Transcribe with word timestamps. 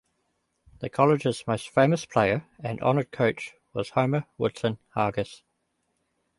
The 0.79 0.89
college's 0.89 1.43
most 1.45 1.69
famous 1.69 2.07
player 2.07 2.47
and 2.59 2.81
honored 2.81 3.11
coach 3.11 3.53
was 3.71 3.91
Homer 3.91 4.25
Woodson 4.35 4.79
Hargiss. 4.95 5.43